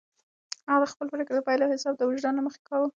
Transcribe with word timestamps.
هغه 0.71 0.85
د 0.87 0.91
خپلو 0.91 1.09
پرېکړو 1.13 1.37
د 1.39 1.45
پایلو 1.47 1.71
حساب 1.73 1.93
د 1.97 2.01
وجدان 2.09 2.33
له 2.35 2.43
مخې 2.45 2.59
کاوه. 2.67 2.87